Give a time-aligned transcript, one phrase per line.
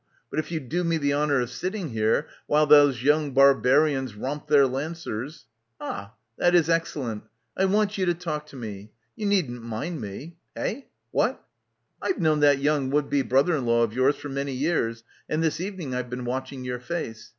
[0.31, 4.47] But if you do me the honour of sitting here while those young barbarians romp
[4.47, 5.45] their Lancers?...
[5.79, 8.89] Ah, that is excellent— I want you to talk to me.
[9.15, 10.37] You needn't mind me.
[10.55, 10.87] Hey?
[11.11, 11.43] What?
[12.01, 15.43] I've known that young would be brother in law of yours for many years and
[15.43, 17.29] this evening I've been watching your face.